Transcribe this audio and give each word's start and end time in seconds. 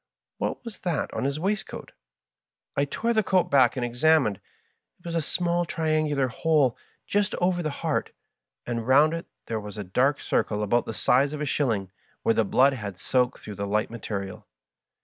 "What 0.39 0.65
was 0.65 0.79
that 0.79 1.13
on 1.13 1.25
his 1.25 1.39
waistcoat? 1.39 1.91
I 2.75 2.85
tore 2.85 3.13
the 3.13 3.21
coat 3.21 3.51
back 3.51 3.75
and 3.77 3.85
examined: 3.85 4.41
it 4.97 5.05
was 5.05 5.13
a 5.13 5.21
small 5.21 5.63
triangular 5.63 6.27
hole 6.29 6.75
just 7.05 7.35
over 7.35 7.61
the 7.61 7.69
heart, 7.69 8.11
and 8.65 8.87
round 8.87 9.13
it 9.13 9.27
there 9.45 9.59
was 9.59 9.77
a 9.77 9.83
dark 9.83 10.19
circle 10.19 10.63
about 10.63 10.87
the 10.87 10.95
size 10.95 11.33
of 11.33 11.39
a 11.41 11.45
shilling, 11.45 11.91
where 12.23 12.33
the 12.33 12.43
blood 12.43 12.73
had 12.73 12.97
soaked 12.97 13.41
through 13.41 13.53
the 13.57 13.67
light 13.67 13.91
material. 13.91 14.47